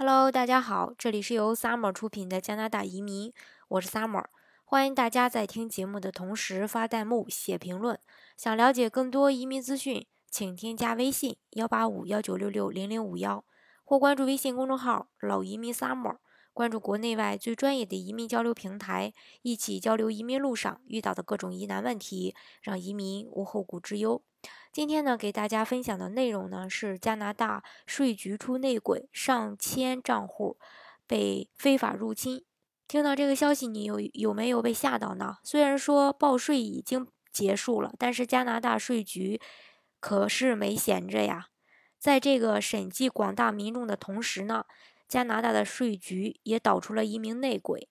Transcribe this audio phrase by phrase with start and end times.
[0.00, 3.32] Hello，大家好，这里是由 Summer 出品的加拿大移民，
[3.66, 4.26] 我是 Summer，
[4.64, 7.98] 欢迎大家在听节目的同时发弹幕、写评论。
[8.36, 13.44] 想了解更多移民资讯，请添加微信幺八五幺九六六零零五幺，
[13.82, 16.18] 或关注微信公众号“老移民 Summer”，
[16.54, 19.12] 关注国内外最专业的移民交流平台，
[19.42, 24.22] 一起交流移民路上遇到的各种疑难问题，让移民无后顾之忧。
[24.72, 30.56] 今天呢，给大家分享的内容呢是加拿大税局出内鬼，上千账户
[31.06, 32.44] 被非法入侵。
[32.86, 35.38] 听到这个消息，你有有没有被吓到呢？
[35.42, 39.40] 虽然说报税已经结束了，但是加拿大税局
[40.00, 41.48] 可是没闲着呀。
[41.98, 44.64] 在这个审计广大民众的同时呢，
[45.08, 47.88] 加拿大的税局也导出了一名内鬼，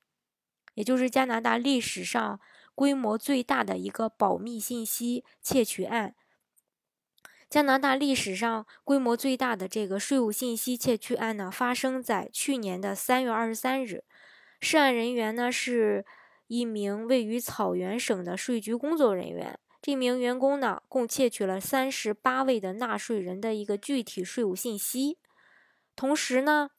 [0.75, 2.39] 也就是加拿大历史上
[2.73, 6.16] 规模最大的一个保密信息窃取案。
[7.49, 14.03] 加拿大历史上规模最大的这个税务信息窃取案呢，发生在去年的三月二十三日。
[14.59, 16.05] 涉案人员呢是
[16.47, 19.57] 一名位于草原省的税局工作人员。
[19.81, 25.17] 这名员工呢，共窃取了三十八位的纳税人的一个具体税务信息，
[25.95, 26.72] 同时呢，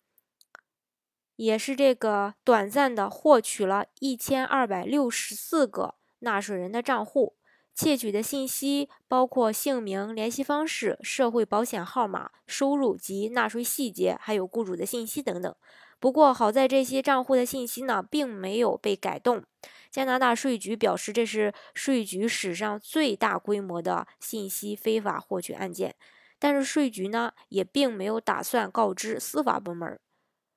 [1.36, 7.37] 也是这个短暂的获取了一千二百六十四个纳税人的账户。
[7.78, 15.54] 窃取的信息包括姓名、联系方式、社会保险号码、收入及纳税细节，还有雇主的信息等等。
[16.00, 19.44] 不过好在这些账户的信息呢，并没有被改动。
[19.92, 25.94] 加拿大税局表示，这是税局史上最大规模的信息非法获取案件。
[26.40, 30.00] 但是税局呢，也并没有打算告知司法部门。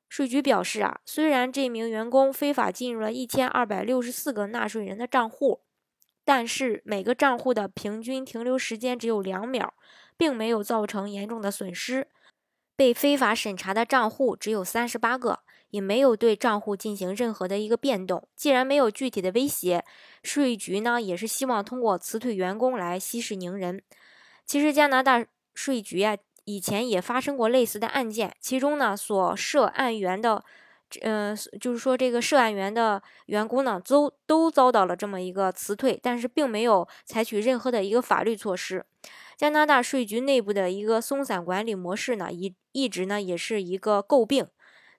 [0.09, 5.61] 税局表示啊，虽然这名员工非法进入了一千二百六十四个纳税人的账户。
[6.33, 9.73] 但是每个账户的平均停留时间只有两秒，
[10.15, 12.07] 并没有造成严重的损失。
[12.77, 15.39] 被非法审查的账户只有三十八个，
[15.71, 18.29] 也没有对账户进行任何的一个变动。
[18.33, 19.83] 既然没有具体的威胁，
[20.23, 23.83] 税局呢也是希望通过辞退员工来息事宁人。
[24.45, 26.15] 其实加拿大税局啊
[26.45, 30.45] 以前也发生过类似的案件，其中呢所涉案员的。
[31.02, 38.85] 嗯，就是说这个涉案员的员工呢，都都遭到了这么一个辞退，但是并没有采取任何的一个法律措施。
[39.37, 44.47] 加拿大税局内部的一个松散管理模式呢，一一直呢也是一个诟病。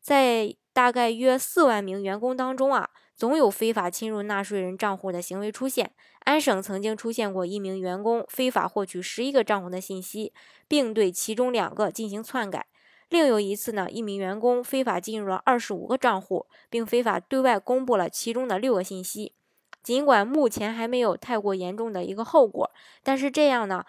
[0.01, 5.93] 在大概约四万名员工当中啊，总有非法侵入纳税人账户的行为出现。
[6.25, 10.33] 安省曾经出现过一名员工非法获取十一个账户的信息，
[10.67, 12.67] 并对其中两个进行篡改。
[13.13, 19.35] 另有一次呢，一名员工非法进入了二十五个账户，并非法对外公布了其中的六个信息。
[19.83, 22.71] 尽管目前还没有太过严重的一个后果，
[23.03, 23.85] 但是这样呢，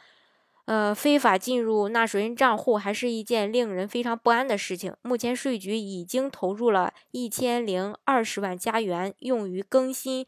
[0.66, 4.94] 呃，非法进入纳税人账户还是一件令人非常不安的事情。
[5.01, 10.25] 目前税局已经投入了一千零二十万加元用于更新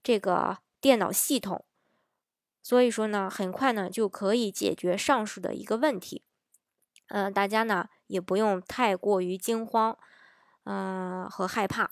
[0.00, 1.64] 这个电脑系统，
[2.62, 6.22] 所以说呢，很快呢就可以解决上述的一个问题。
[7.08, 9.96] 嗯，大家呢也不用太过于惊慌，
[10.64, 11.90] 嗯和害怕。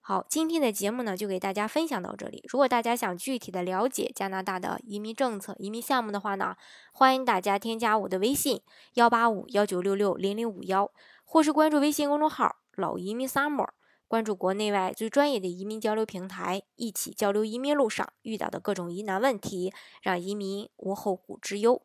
[0.00, 2.42] 好，今天的节目呢就给大家分享到这里。
[2.48, 6.56] 如果大家想具体的了解加拿大的移民政策、移民项目的话呢，
[6.92, 8.62] 欢迎大家添加我的微信
[8.94, 10.90] 幺八五幺九六六零零五幺，
[11.24, 13.68] 或是关注微信公众号“老移民 summer”，
[14.06, 21.82] 关注国内外最专业的移民交流平台，一起交流移民路上遇到的各种疑难问题，让移民无后顾之忧。